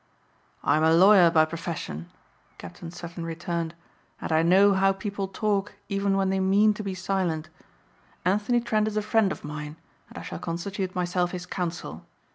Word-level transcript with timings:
"I'm 0.63 0.81
a 0.83 0.95
lawyer 0.95 1.29
by 1.29 1.45
profession," 1.45 2.09
Captain 2.57 2.89
Sutton 2.89 3.23
returned, 3.23 3.75
"and 4.19 4.31
I 4.31 4.41
know 4.41 4.73
how 4.73 4.93
people 4.93 5.27
talk 5.27 5.75
even 5.89 6.17
when 6.17 6.31
they 6.31 6.39
mean 6.39 6.73
to 6.73 6.81
be 6.83 6.95
silent. 6.95 7.49
Anthony 8.25 8.61
Trent 8.61 8.87
is 8.87 8.97
a 8.97 9.03
friend 9.03 9.31
of 9.31 9.43
mine 9.43 9.75
and 10.09 10.17
I 10.17 10.23
shall 10.23 10.39
constitute 10.39 10.95
myself 10.95 11.33
his 11.33 11.45
counsel. 11.45 12.03